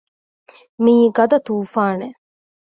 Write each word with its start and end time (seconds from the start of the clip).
މިއީ 0.83 1.05
ގަދަ 1.17 1.37
ތޫފާނެއް 1.45 2.17